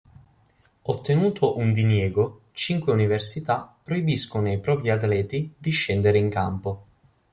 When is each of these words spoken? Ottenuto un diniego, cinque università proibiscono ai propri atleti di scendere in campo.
Ottenuto 0.81 1.57
un 1.59 1.71
diniego, 1.73 2.45
cinque 2.53 2.91
università 2.91 3.71
proibiscono 3.83 4.47
ai 4.47 4.59
propri 4.59 4.89
atleti 4.89 5.53
di 5.55 5.69
scendere 5.69 6.17
in 6.17 6.27
campo. 6.31 6.85